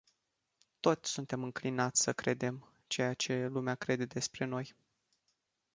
Toți 0.79 1.11
suntem 1.11 1.43
înclinați 1.43 2.01
să 2.01 2.13
credem 2.13 2.71
ceea 2.87 3.13
ce 3.13 3.45
lumea 3.47 3.75
crede 3.75 4.05
despre 4.05 4.45
noi. 4.45 4.75